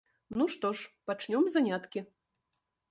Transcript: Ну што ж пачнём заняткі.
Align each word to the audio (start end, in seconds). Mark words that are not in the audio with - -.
Ну 0.41 0.47
што 0.53 0.71
ж 0.79 0.89
пачнём 1.11 1.43
заняткі. 1.59 2.07